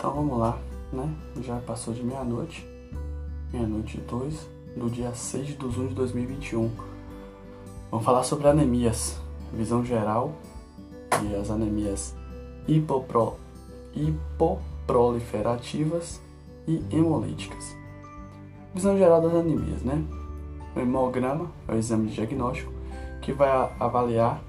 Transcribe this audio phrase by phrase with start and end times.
[0.00, 0.58] Então vamos lá,
[0.90, 1.14] né?
[1.42, 2.66] Já passou de meia-noite,
[3.52, 6.70] meia-noite e dois, do dia 6 de 1 de 2021.
[7.90, 9.20] Vamos falar sobre anemias,
[9.52, 10.32] visão geral
[11.22, 12.16] e as anemias
[12.66, 13.34] hipopro,
[13.94, 16.18] hipoproliferativas
[16.66, 17.76] e hemolíticas.
[18.74, 20.02] Visão geral das anemias, né?
[20.74, 22.72] O hemograma é o exame de diagnóstico
[23.20, 24.42] que vai avaliar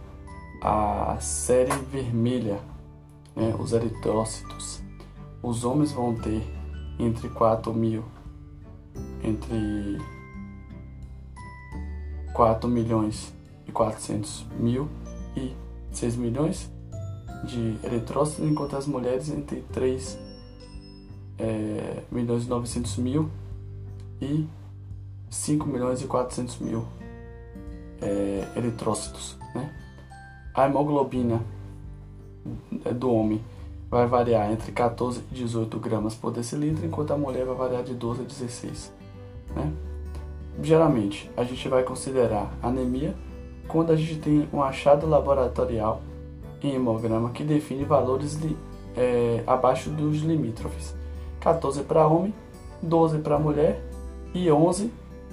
[0.61, 2.61] a série vermelha,
[3.35, 3.53] né?
[3.59, 4.81] os eritrócitos.
[5.43, 6.43] Os homens vão ter
[6.99, 8.03] entre 4 mil,
[9.23, 9.97] entre
[12.33, 13.33] 4 milhões
[13.67, 14.87] e 400 mil
[15.35, 15.53] e
[15.91, 16.69] 6 milhões
[17.43, 20.19] de eritrócitos, enquanto as mulheres entre 3
[21.39, 23.29] é, milhões e 900 mil
[24.21, 24.47] e
[25.29, 26.85] 5 milhões e 400 mil
[27.99, 29.37] é, eritrócitos.
[29.55, 29.73] Né?
[30.53, 31.41] A hemoglobina
[32.95, 33.41] do homem
[33.91, 37.93] vai variar entre 14 e 18 gramas por decilitro, enquanto a mulher vai variar de
[37.93, 38.93] 12 a 16.
[39.53, 39.73] Né?
[40.63, 43.13] Geralmente, a gente vai considerar anemia
[43.67, 46.01] quando a gente tem um achado laboratorial
[46.63, 48.55] em hemograma que define valores de,
[48.95, 50.95] é, abaixo dos limítrofes.
[51.41, 52.33] 14 para homem,
[52.81, 53.83] 12 para mulher
[54.33, 54.89] e 11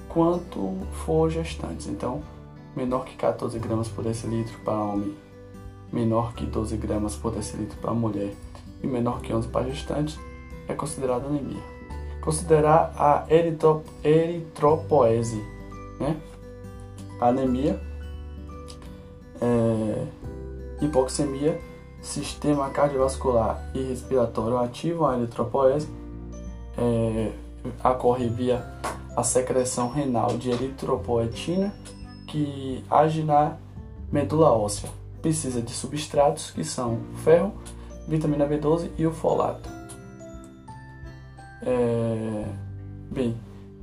[0.09, 1.87] quanto for gestantes.
[1.87, 2.21] Então,
[2.75, 5.15] menor que 14 gramas por decilitro para homem,
[5.93, 8.33] menor que 12 gramas por decilitro para mulher
[8.81, 10.19] e menor que 11 para gestantes
[10.67, 11.61] é considerado anemia.
[12.21, 15.43] Considerar a eritrop eritropoese,
[15.99, 16.17] né?
[17.19, 17.79] Anemia,
[19.41, 20.05] é,
[20.81, 21.59] hipoxemia,
[22.01, 25.89] sistema cardiovascular e respiratório ativo, a eritropoese,
[26.77, 27.31] é,
[27.83, 28.65] ocorre via
[29.15, 31.73] a secreção renal de eritropoetina,
[32.27, 33.57] que age na
[34.11, 34.89] medula óssea.
[35.21, 37.53] Precisa de substratos que são ferro,
[38.09, 39.69] vitamina B12 e o folato.
[41.61, 42.45] É...
[43.11, 43.37] Bem,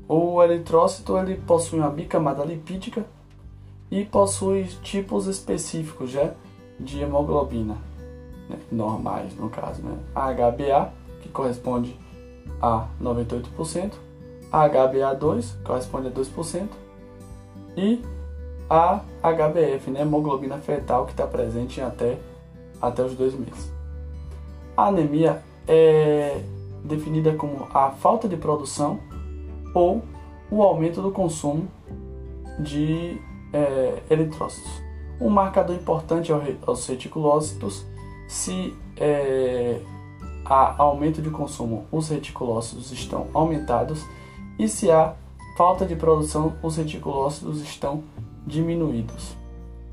[0.08, 3.04] o eritrócito ele possui uma bicamada lipídica
[3.90, 6.32] e possui tipos específicos já
[6.78, 7.76] de hemoglobina,
[8.48, 8.58] né?
[8.70, 9.96] normais no caso, né?
[10.14, 11.96] HbA, que corresponde
[12.60, 13.92] a 98%,
[14.52, 16.68] a HbA2 corresponde a 2%
[17.76, 18.02] e
[18.68, 22.18] a HbF, né, hemoglobina fetal que está presente até,
[22.80, 23.75] até os dois meses.
[24.76, 26.40] A anemia é
[26.84, 29.00] definida como a falta de produção
[29.74, 30.02] ou
[30.50, 31.68] o aumento do consumo
[32.58, 33.20] de
[33.52, 34.70] é, eritrócitos.
[35.20, 36.30] Um marcador importante
[36.66, 37.84] aos reticulócitos
[38.28, 39.80] se é,
[40.44, 44.04] há aumento de consumo, os reticulócitos estão aumentados
[44.58, 45.14] e se há
[45.56, 48.02] falta de produção, os reticulócitos estão
[48.46, 49.34] diminuídos.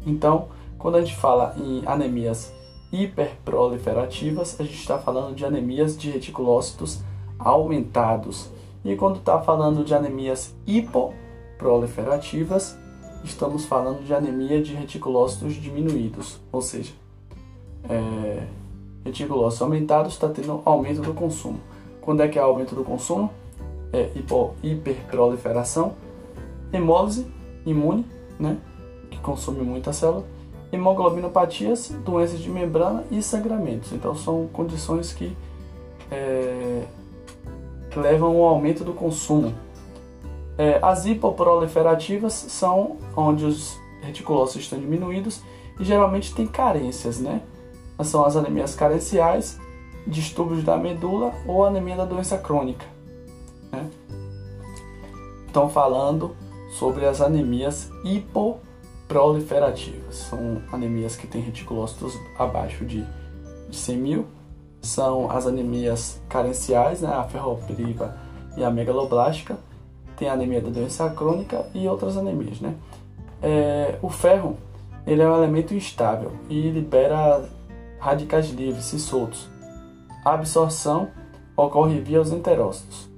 [0.06, 2.52] Então, quando a gente fala em anemias
[2.94, 7.00] hiperproliferativas, a gente está falando de anemias de reticulócitos
[7.40, 8.52] aumentados.
[8.86, 12.78] E quando está falando de anemias hipoproliferativas,
[13.24, 16.94] estamos falando de anemia de reticulócitos diminuídos, ou seja,
[17.90, 18.46] é,
[19.03, 21.59] reticulócitos aumentados está tendo aumento do consumo.
[22.00, 23.32] Quando é que é aumento do consumo?
[23.92, 25.96] É hipo, hiperproliferação,
[26.72, 27.26] hemólise
[27.66, 28.06] imune,
[28.40, 28.56] né,
[29.09, 30.24] que consome muita célula,
[30.73, 33.94] hemoglobinopatias, doenças de membrana e sangramentos.
[33.94, 35.38] Então são condições que
[36.11, 36.84] é,
[37.95, 39.53] levam ao aumento do consumo.
[40.57, 45.41] É, as hipoproliferativas são onde os reticulócitos estão diminuídos
[45.79, 47.41] e geralmente tem carências, né?
[48.03, 49.59] São as anemias carenciais,
[50.05, 52.85] distúrbios da medula ou anemia da doença crônica.
[53.72, 53.90] Né?
[55.47, 56.35] Estão falando
[56.78, 58.72] sobre as anemias hipoproliferativas.
[60.12, 63.06] São anemias que têm reticulócitos abaixo de,
[63.69, 64.25] de 100 mil.
[64.81, 67.09] São as anemias carenciais, né?
[67.13, 68.18] a ferropriva
[68.57, 69.57] e a megaloblástica.
[70.18, 72.59] Tem a anemia da doença crônica e outras anemias.
[72.59, 72.75] Né?
[73.41, 74.57] É, o ferro
[75.06, 77.43] ele é um elemento instável e libera
[77.99, 79.49] radicais livres e soltos.
[80.23, 81.09] A absorção
[81.55, 83.09] ocorre via os enterócitos.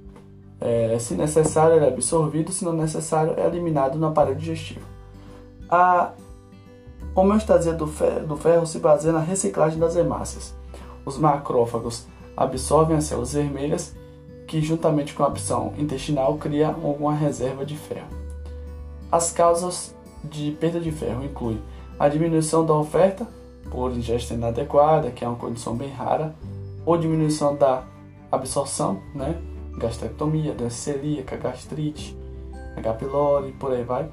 [0.60, 4.95] É, se necessário, ele é absorvido, se não necessário, é eliminado no aparelho digestivo.
[5.68, 6.12] A
[7.14, 10.54] homeostasia do ferro, do ferro se baseia na reciclagem das hemácias.
[11.04, 13.96] Os macrófagos absorvem as células vermelhas,
[14.46, 18.08] que juntamente com a absorção intestinal cria alguma reserva de ferro.
[19.10, 21.60] As causas de perda de ferro incluem
[21.98, 23.26] a diminuição da oferta
[23.70, 26.34] por ingesta inadequada, que é uma condição bem rara,
[26.84, 27.82] ou diminuição da
[28.30, 29.36] absorção, né?
[29.76, 32.16] gastrectomia, doença celíaca, gastrite,
[32.76, 32.94] H.
[32.94, 34.08] pylori, por aí vai,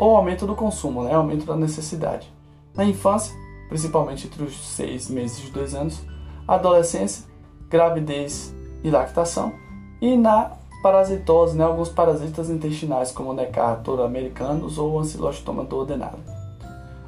[0.00, 1.12] ou aumento do consumo, né?
[1.12, 2.32] aumento da necessidade.
[2.74, 3.36] Na infância,
[3.68, 6.00] principalmente entre os 6 meses e 2 anos,
[6.48, 7.28] adolescência
[7.68, 8.52] gravidez
[8.82, 9.52] e lactação.
[10.00, 10.52] E na
[10.82, 16.18] parasitose, né, alguns parasitas intestinais, como Necator americanos ou Ancilostoma duodenale.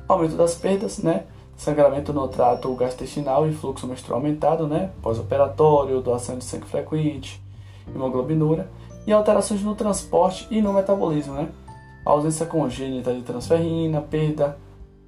[0.06, 1.24] Aumento das perdas, né,
[1.56, 7.42] sangramento no trato gastrointestinal e fluxo menstrual aumentado, né, pós-operatório, doação de sangue frequente,
[7.92, 8.68] hemoglobinura
[9.06, 11.48] e alterações no transporte e no metabolismo, né,
[12.04, 14.56] ausência congênita de transferrina, perda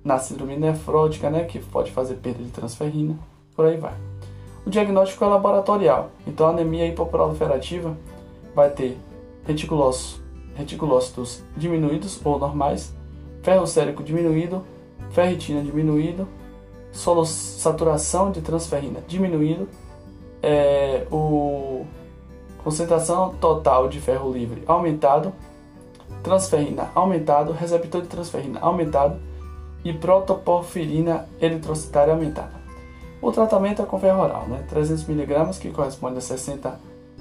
[0.05, 3.19] na síndrome nefrótica, né, que pode fazer perda de transferrina,
[3.57, 3.95] por aí vai.
[4.67, 7.97] O diagnóstico é laboratorial, então a anemia hipoproliferativa
[8.55, 8.97] vai ter
[9.47, 10.23] reticulócitos,
[10.55, 12.95] reticulócitos diminuídos ou normais,
[13.43, 14.63] ferro sérico diminuído,
[15.11, 16.29] ferritina diminuído,
[16.93, 19.69] saturação de transferrina diminuído,
[20.43, 21.85] é, o
[22.63, 25.33] concentração total de ferro livre aumentado,
[26.23, 29.17] transferrina aumentado, receptor de transferrina aumentado
[29.85, 32.65] e protoporfirina eritrocitária aumentada.
[33.21, 34.65] O tratamento é com ferro oral, né?
[34.69, 36.79] 300 mg, que corresponde a 60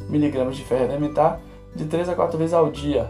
[0.10, 1.40] mg de ferro elementar,
[1.76, 3.10] de 3 a 4 vezes ao dia.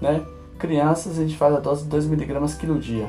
[0.00, 0.24] Né?
[0.58, 3.08] Crianças, a gente faz a dose de 2 mg quilo dia.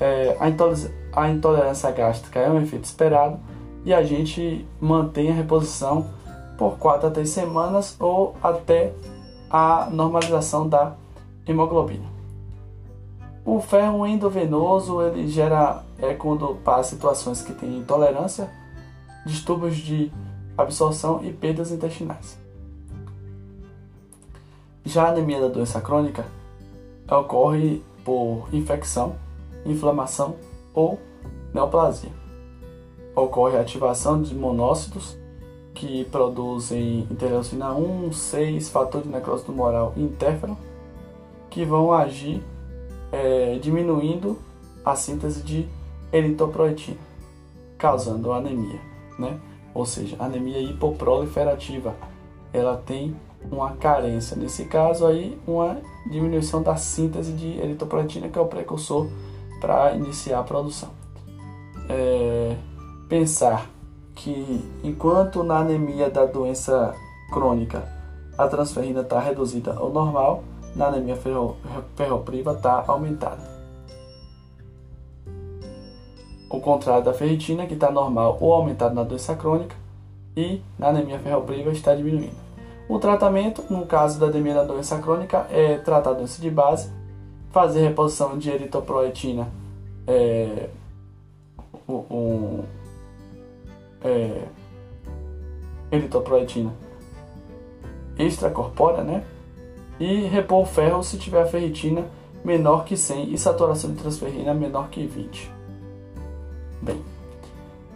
[0.00, 3.38] É, a, a intolerância gástrica é um efeito esperado
[3.84, 6.06] e a gente mantém a reposição
[6.58, 8.92] por 4 a 3 semanas ou até
[9.50, 10.94] a normalização da
[11.46, 12.06] hemoglobina.
[13.44, 18.50] O ferro endovenoso ele gera é quando para situações que têm intolerância,
[19.26, 20.10] distúrbios de
[20.56, 22.38] absorção e perdas intestinais.
[24.84, 26.24] Já a anemia da doença crônica
[27.10, 29.16] ocorre por infecção,
[29.64, 30.36] inflamação
[30.72, 30.98] ou
[31.52, 32.10] neoplasia.
[33.14, 35.16] Ocorre ativação de monócitos
[35.74, 40.56] que produzem interleucina 1, 6, fator de necrose tumoral e interferon,
[41.54, 42.42] que vão agir
[43.12, 44.36] é, diminuindo
[44.84, 45.68] a síntese de
[46.12, 46.98] eritropoetina,
[47.78, 48.80] causando anemia,
[49.16, 49.38] né?
[49.72, 51.94] Ou seja, anemia hipoproliferativa.
[52.52, 53.14] Ela tem
[53.52, 55.80] uma carência, nesse caso aí, uma
[56.10, 59.06] diminuição da síntese de eritropoetina, que é o precursor
[59.60, 60.90] para iniciar a produção.
[61.88, 62.56] É,
[63.08, 63.70] pensar
[64.16, 66.94] que enquanto na anemia da doença
[67.32, 67.86] crônica
[68.36, 70.42] a transferrina está reduzida ao normal,
[70.74, 71.16] na anemia
[71.96, 73.42] ferropriva está aumentada.
[76.50, 79.74] O contrário da ferritina, que está normal ou aumentado na doença crônica,
[80.36, 82.36] e na anemia ferropriva está diminuindo.
[82.88, 86.92] O tratamento, no caso da anemia da doença crônica, é tratar a doença de base,
[87.50, 89.48] fazer reposição de eritropoetina,
[90.06, 90.68] é,
[91.88, 92.62] um,
[94.02, 94.42] é,
[95.90, 96.72] eritropoetina
[98.18, 99.24] extracorpórea, né?
[99.98, 102.04] E repor o ferro se tiver ferritina
[102.44, 105.50] menor que 100 e saturação de transferrina menor que 20.
[106.82, 107.00] Bem,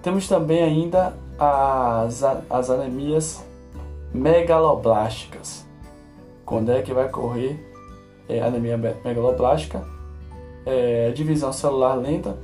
[0.03, 3.45] temos também ainda as, as anemias
[4.13, 5.67] megaloblásticas.
[6.45, 7.59] Quando é que vai ocorrer
[8.29, 9.85] é, anemia megaloblástica?
[10.65, 12.37] É, divisão celular lenta,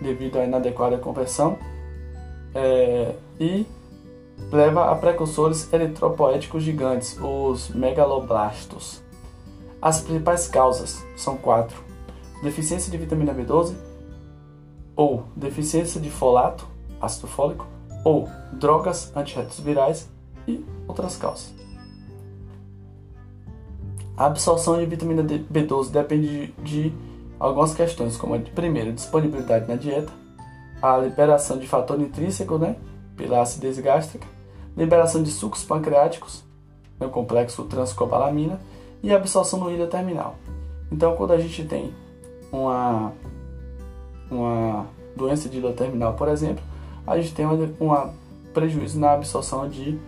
[0.00, 1.58] devido à inadequada conversão,
[2.54, 3.66] é, e
[4.50, 9.02] leva a precursores eritropoéticos gigantes, os megaloblastos.
[9.80, 11.82] As principais causas são quatro:
[12.42, 13.74] deficiência de vitamina B12,
[14.94, 16.66] ou deficiência de folato,
[17.00, 17.66] ácido fólico,
[18.04, 20.08] ou drogas antirretrovirais
[20.46, 21.54] e outras causas.
[24.16, 26.92] A absorção de vitamina B12 depende de,
[27.38, 30.10] algumas questões, como a primeiro, disponibilidade na dieta,
[30.80, 32.76] a liberação de fator intrínseco, né,
[33.16, 34.26] pela acidez gástrica,
[34.76, 36.44] liberação de sucos pancreáticos,
[37.00, 38.60] no complexo transcobalamina,
[39.02, 40.36] e absorção no ilha terminal.
[40.90, 41.92] Então, quando a gente tem
[42.52, 43.12] uma
[44.30, 46.62] uma doença de terminal, por exemplo,
[47.06, 48.12] a gente tem um
[48.52, 49.98] prejuízo na absorção de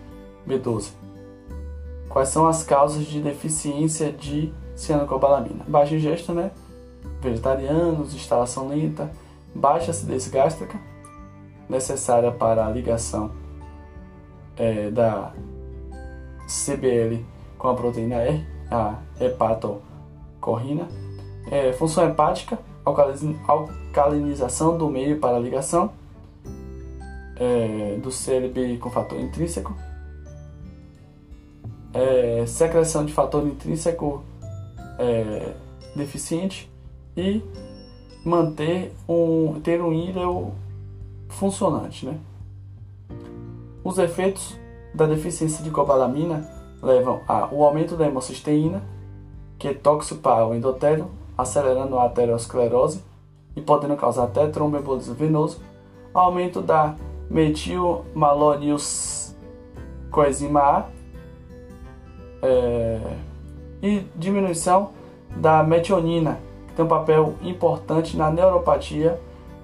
[0.47, 0.91] B12.
[2.09, 5.63] Quais são as causas de deficiência de cianocobalamina?
[5.67, 6.51] Baixa ingesta, né?
[7.21, 9.11] Vegetarianos, instalação lenta,
[9.53, 10.79] baixa acidez gástrica,
[11.69, 13.31] necessária para a ligação
[14.57, 15.31] é, da
[16.47, 17.23] CBL
[17.57, 20.87] com a proteína R, a hepatocorrina,
[21.51, 25.91] é, função hepática, alcalinização do meio para a ligação
[27.35, 29.75] é, do CLB com fator intrínseco,
[31.93, 34.23] é, secreção de fator intrínseco
[34.97, 35.53] é,
[35.95, 36.69] deficiente
[37.15, 37.41] e
[38.23, 40.53] manter um ter um íleo
[41.29, 42.19] funcionante, né?
[43.83, 44.57] Os efeitos
[44.93, 46.45] da deficiência de cobalamina
[46.81, 48.81] levam ao aumento da hemocisteína,
[49.57, 53.01] que é tóxico para o endotélio, acelerando a aterosclerose
[53.55, 55.61] e podendo causar até tromboembolismo venoso,
[56.13, 56.95] aumento da
[57.29, 59.33] metilmalonius
[60.11, 60.85] coenzima A
[62.41, 62.99] é,
[63.81, 64.91] e diminuição
[65.37, 69.19] da metionina, que tem um papel importante na neuropatia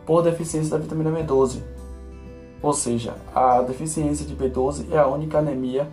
[0.05, 1.61] por deficiência da vitamina B12.
[2.61, 5.87] Ou seja, a deficiência de B12 é a única anemia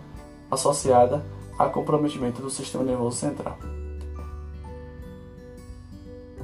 [0.49, 1.23] associada
[1.57, 3.57] a comprometimento do sistema nervoso central.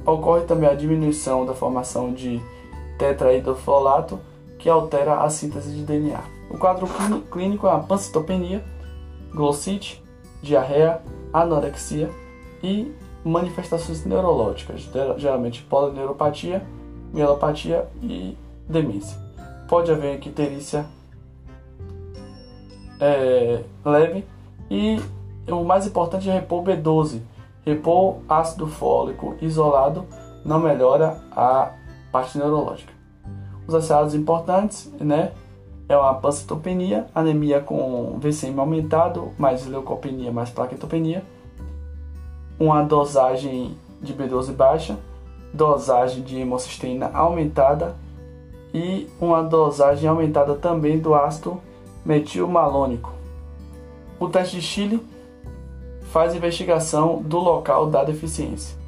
[0.06, 2.40] Ocorre também a diminuição da formação de
[2.98, 4.18] tetraidrofolato,
[4.58, 6.20] que altera a síntese de DNA.
[6.50, 6.86] O quadro
[7.30, 8.64] clínico é a pancitopenia,
[9.32, 10.02] glossite,
[10.42, 11.00] diarreia,
[11.32, 12.10] anorexia
[12.62, 12.92] e
[13.24, 16.66] manifestações neurológicas, geralmente polineuropatia,
[17.12, 18.36] mielopatia e
[18.68, 19.18] demência.
[19.68, 20.84] Pode haver icterícia
[23.00, 24.24] é, leve
[24.70, 25.00] e
[25.48, 27.20] o mais importante é repor B12.
[27.64, 30.06] Repor ácido fólico isolado
[30.44, 31.72] não melhora a
[32.10, 32.92] parte neurológica.
[33.66, 35.32] Os achados importantes, né?
[35.88, 41.24] É uma pancitopenia, anemia com VCM aumentado, mais leucopenia, mais plaquetopenia,
[42.60, 44.96] uma dosagem de B12 baixa,
[45.52, 47.96] dosagem de hemocisteína aumentada
[48.72, 51.60] e uma dosagem aumentada também do ácido
[52.04, 53.12] metilmalônico.
[54.18, 55.06] O teste de Chile
[56.12, 58.78] faz investigação do local da deficiência.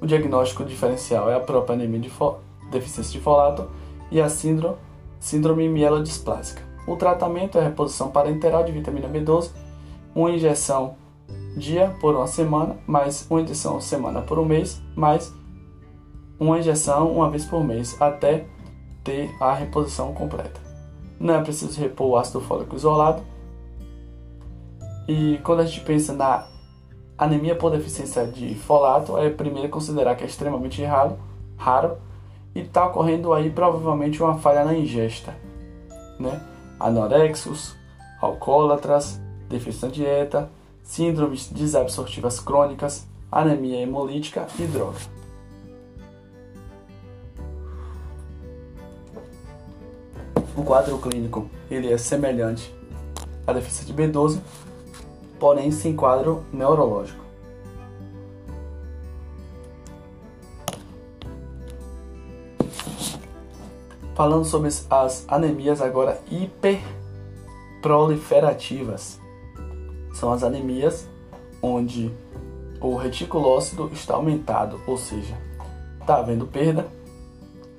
[0.00, 2.10] O diagnóstico diferencial é a própria anemia de
[2.70, 3.68] deficiência de folato
[4.10, 4.76] e a síndrome,
[5.18, 6.62] síndrome mielodisplásica.
[6.86, 9.50] O tratamento é a reposição parenteral de vitamina B12,
[10.14, 10.96] uma injeção
[11.56, 15.32] dia por uma semana, mais uma injeção semana por um mês, mais
[16.38, 18.46] uma injeção uma vez por mês, até
[19.04, 20.60] ter a reposição completa.
[21.18, 23.22] Não é preciso repor o ácido fólico isolado.
[25.06, 26.46] E quando a gente pensa na
[27.18, 31.18] anemia por deficiência de folato, é primeiro considerar que é extremamente raro,
[31.56, 31.98] raro
[32.54, 35.34] e está ocorrendo aí provavelmente uma falha na ingesta,
[36.18, 36.40] né?
[36.78, 37.76] Anorexos,
[38.20, 40.50] alcoólatras, deficiência de dieta,
[40.90, 44.98] síndromes desabsortivas crônicas, anemia hemolítica e droga.
[50.56, 52.74] O quadro clínico ele é semelhante
[53.46, 54.40] à deficiência de B12,
[55.38, 57.20] porém sem quadro neurológico.
[64.16, 69.19] Falando sobre as anemias agora hiperproliferativas
[70.20, 71.08] são as anemias
[71.62, 72.12] onde
[72.80, 75.34] o reticulócito está aumentado, ou seja,
[75.98, 76.86] está havendo perda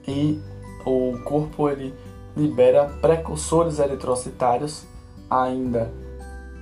[0.07, 0.41] e
[0.83, 1.93] o corpo ele
[2.35, 4.87] libera precursores eritrocitários
[5.29, 5.93] ainda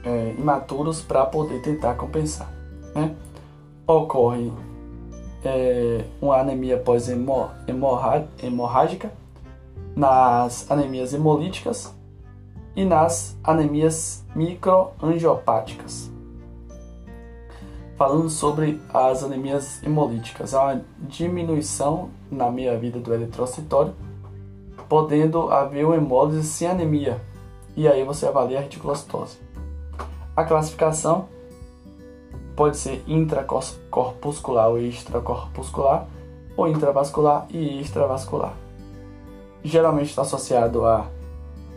[0.04, 2.52] é, imaturos para poder tentar compensar.
[2.94, 3.16] Né?
[3.88, 4.52] Ocorre
[5.46, 9.14] é, uma anemia pós-hemorrágica
[9.96, 11.98] nas anemias hemolíticas
[12.80, 16.10] e nas anemias microangiopáticas.
[17.98, 23.94] Falando sobre as anemias hemolíticas, há uma diminuição na meia-vida do eritrocitório,
[24.88, 27.20] podendo haver uma hemólise sem anemia,
[27.76, 29.38] e aí você avalia a reticulocitose.
[30.34, 31.28] A classificação
[32.56, 36.08] pode ser intracorpuscular ou extracorpuscular,
[36.56, 38.54] ou intravascular e extravascular.
[39.66, 41.19] Geralmente está associado a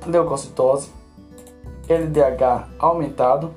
[0.06, 0.90] leucocitose,
[1.88, 3.52] LDH aumentado,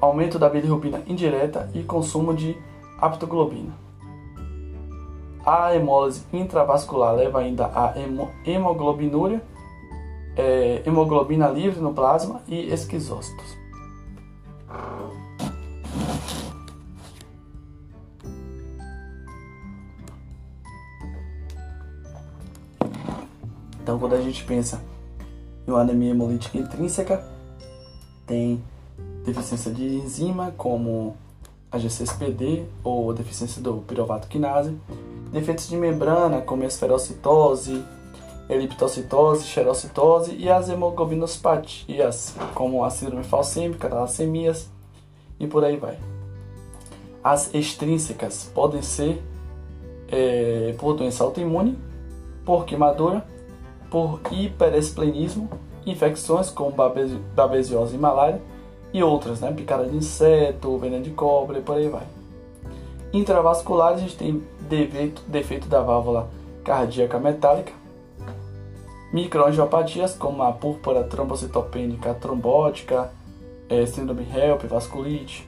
[0.00, 2.56] aumento da bilirrubina indireta e consumo de
[3.00, 3.72] aptoglobina.
[5.44, 7.94] A hemólise intravascular leva ainda a
[8.44, 9.42] hemoglobinúria,
[10.36, 13.61] é, hemoglobina livre no plasma e esquizócitos.
[23.92, 24.82] Então, quando a gente pensa
[25.68, 27.22] em uma anemia hemolítica intrínseca,
[28.26, 28.64] tem
[29.22, 31.14] deficiência de enzima, como
[31.70, 34.74] a G6PD ou deficiência do piruvato quinase,
[35.30, 37.84] defeitos de membrana, como esferocitose,
[38.48, 44.70] eliptocitose, xerocitose e as hemoglobinosopatias, como a síndrome falcêmica, talassemias
[45.38, 45.98] e por aí vai.
[47.22, 49.22] As extrínsecas podem ser
[50.08, 51.78] é, por doença autoimune,
[52.42, 53.30] por queimadura
[53.92, 55.50] por hiperesplenismo,
[55.84, 56.74] infecções como
[57.36, 58.40] babesiose e malária
[58.90, 59.52] e outras, né?
[59.52, 62.06] picada de inseto, veneno de cobre e por aí vai.
[63.12, 66.30] Intravascular, a gente tem defeito, defeito da válvula
[66.64, 67.74] cardíaca metálica,
[69.12, 73.12] microangiopatias como a púrpura trombocitopênica trombótica,
[73.68, 75.46] é, síndrome HELP, vasculite,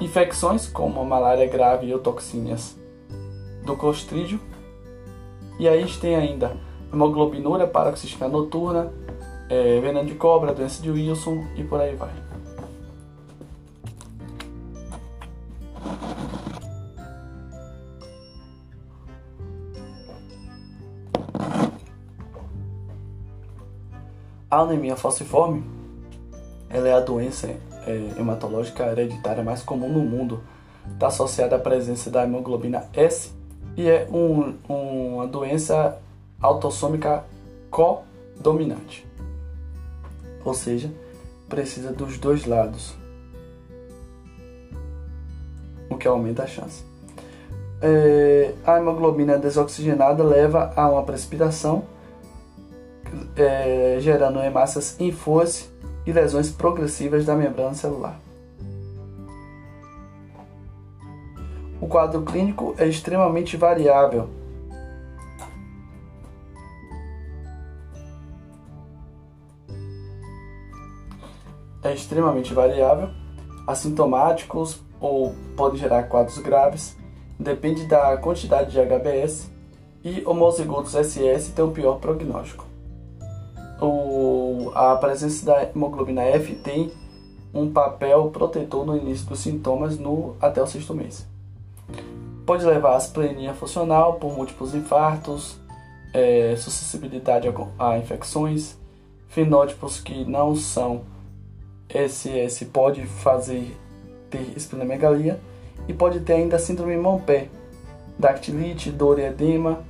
[0.00, 2.76] infecções como a malária grave e toxínias
[3.64, 4.38] do clostrídio,
[5.58, 6.56] e aí a gente tem ainda
[6.94, 8.92] hemoglobinúria paroxística noturna,
[9.48, 12.12] é, veneno de cobra, doença de Wilson e por aí vai.
[24.50, 25.64] A anemia falciforme
[26.70, 27.48] ela é a doença
[27.86, 30.40] é, hematológica hereditária mais comum no mundo.
[30.92, 33.32] Está associada à presença da hemoglobina S
[33.76, 35.98] e é um, uma doença
[36.44, 37.24] autossômica
[37.70, 39.06] codominante.
[40.44, 40.92] Ou seja,
[41.48, 42.94] precisa dos dois lados,
[45.88, 46.84] o que aumenta a chance.
[47.80, 51.84] É, a hemoglobina desoxigenada leva a uma precipitação
[53.36, 55.70] é, gerando hemácias infôs
[56.06, 58.20] e lesões progressivas da membrana celular.
[61.80, 64.28] O quadro clínico é extremamente variável.
[71.84, 73.10] É extremamente variável,
[73.66, 76.96] assintomáticos ou pode gerar quadros graves,
[77.38, 79.50] depende da quantidade de HBS
[80.02, 82.74] e homozigotos SS tem o pior prognóstico
[83.80, 86.92] o, a presença da hemoglobina F tem
[87.52, 91.26] um papel protetor no início dos sintomas no, até o sexto mês.
[92.44, 95.58] Pode levar à asplenia funcional por múltiplos infartos,
[96.12, 98.76] é, suscessibilidade a, a infecções,
[99.28, 101.02] fenótipos que não são
[101.88, 103.76] SS pode fazer
[104.30, 105.40] ter esplenomegalia
[105.86, 107.48] e pode ter ainda síndrome Montpé,
[108.18, 109.84] dactilite, dor e edema,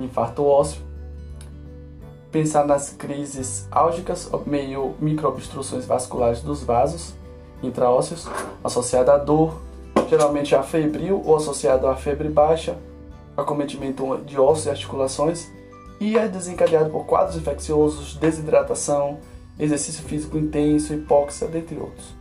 [0.00, 0.82] infarto ósseo.
[2.30, 7.14] Pensar nas crises álgicas, meio microobstruções vasculares dos vasos
[7.62, 8.28] intraósseos,
[8.62, 9.60] associada à dor,
[10.08, 12.76] geralmente a febril ou associado à febre baixa,
[13.36, 15.50] acometimento de ossos e articulações,
[16.00, 19.18] e é desencadeado por quadros infecciosos, desidratação,
[19.58, 22.14] exercício físico intenso, hipóxia, dentre outros.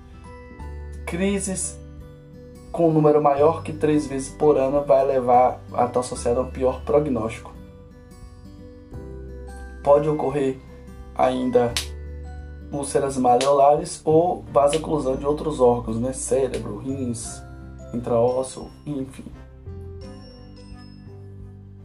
[1.06, 1.78] Crises
[2.72, 6.44] com um número maior que três vezes por ano vai levar a estar associado a
[6.44, 7.54] um pior prognóstico
[9.84, 10.58] pode ocorrer
[11.14, 11.72] ainda
[12.72, 16.14] úlceras maleolares ou vasoclusão de outros órgãos, né?
[16.14, 17.44] cérebro, rins,
[17.94, 19.26] intraósseo, enfim.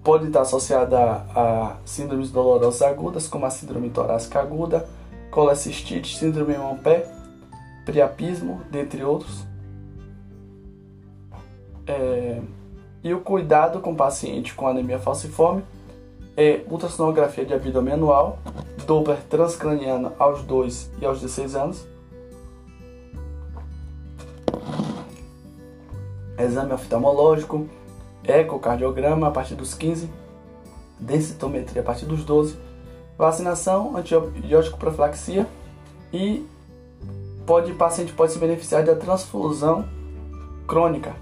[0.02, 4.88] Pode estar associada a síndromes dolorosas agudas, como a síndrome torácica aguda,
[5.31, 7.07] colecistite, síndrome Montpé,
[7.85, 9.47] priapismo, dentre outros.
[11.87, 12.41] É,
[13.03, 15.62] e o cuidado com paciente com anemia falciforme
[16.37, 18.38] é ultrassonografia de abdômen anual,
[18.87, 21.87] Doppler transcraniano aos 2 e aos 16 anos,
[26.38, 27.69] exame oftalmológico,
[28.25, 30.09] ecocardiograma a partir dos 15,
[30.99, 32.57] densitometria a partir dos 12,
[33.18, 35.46] vacinação, antibiótico profilaxia
[36.12, 36.46] e
[37.44, 39.85] pode, o paciente pode se beneficiar da transfusão
[40.68, 41.16] crônica,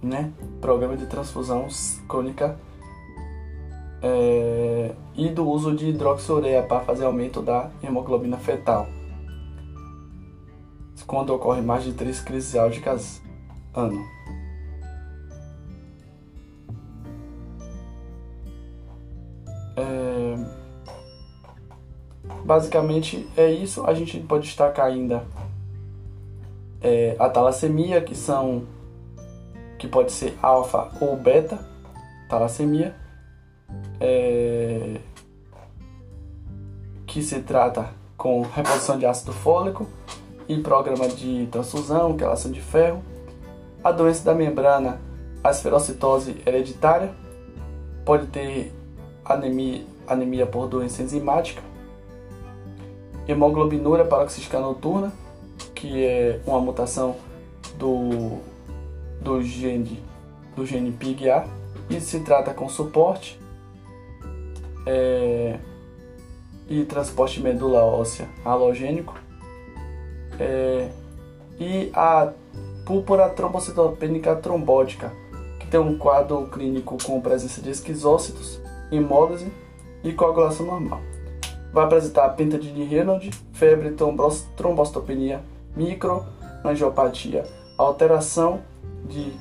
[0.00, 0.32] né?
[0.60, 1.66] Programa de transfusão
[2.08, 2.56] crônica
[4.00, 8.86] é, e do uso de hidroxureia para fazer aumento da hemoglobina fetal.
[11.04, 13.20] Quando ocorre mais de três crises álgicas
[13.74, 14.02] ano.
[22.52, 23.86] Basicamente é isso.
[23.86, 25.24] A gente pode destacar ainda
[26.82, 28.64] é, a talassemia, que são
[29.78, 31.58] que pode ser alfa ou beta
[32.28, 32.94] talassemia
[33.98, 35.00] é,
[37.06, 39.88] que se trata com reposição de ácido fólico
[40.46, 43.02] e programa de transfusão, quelação de ferro,
[43.82, 45.00] a doença da membrana,
[45.42, 47.12] a esferocitose hereditária,
[48.04, 48.72] pode ter
[49.24, 51.71] anemia, anemia por doença enzimática,
[53.26, 55.12] hemoglobinúria paroxística noturna,
[55.74, 57.16] que é uma mutação
[57.78, 58.38] do,
[59.20, 60.02] do gene
[60.54, 61.46] do gene PIGA
[61.88, 63.40] e se trata com suporte
[64.86, 65.58] é,
[66.68, 69.14] e transporte medula óssea halogênico
[70.38, 70.88] é,
[71.58, 72.32] e a
[72.84, 75.12] púrpura trombocitopênica trombótica,
[75.60, 79.52] que tem um quadro clínico com presença de esquizócitos, hemólise
[80.02, 81.00] e coagulação normal.
[81.72, 83.94] Vai apresentar pentadine Reynolds, febre,
[84.56, 85.40] trombocitopenia,
[85.74, 87.44] microangiopatia,
[87.78, 88.60] alteração
[89.08, 89.32] de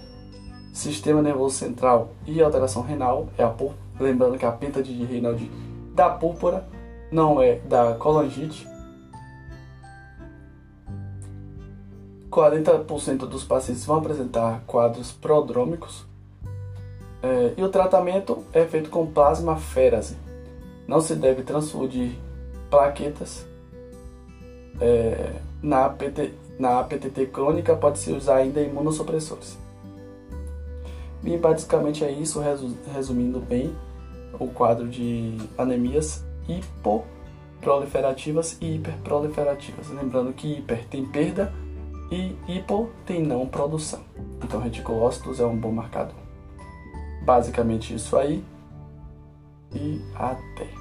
[0.73, 3.53] sistema nervoso central e alteração renal, é a
[3.99, 5.51] Lembrando que a penta de Reinaldi
[5.93, 6.65] da púrpura
[7.11, 8.67] não é da colangite.
[12.31, 16.05] 40% dos pacientes vão apresentar quadros prodrômicos.
[17.21, 20.17] É, e o tratamento é feito com plasmaférase.
[20.87, 22.11] Não se deve transfundir
[22.69, 23.45] plaquetas.
[24.79, 29.57] É, na, APT, na APTT crônica pode-se usar ainda imunossupressores.
[31.23, 32.41] E basicamente é isso,
[32.93, 33.75] resumindo bem
[34.39, 39.89] o quadro de anemias hipoproliferativas e hiperproliferativas.
[39.89, 41.53] Lembrando que hiper tem perda
[42.11, 44.01] e hipo tem não produção.
[44.43, 46.15] Então reticulócitos é um bom marcador.
[47.23, 48.43] Basicamente isso aí
[49.73, 50.80] e até.